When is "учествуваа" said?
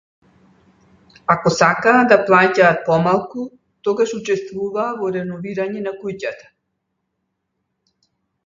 4.21-4.89